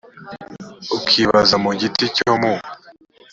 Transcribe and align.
ukibaze 0.97 1.55
mu 1.63 1.71
giti 1.79 2.05
cyo 2.15 2.31
mu 2.41 2.53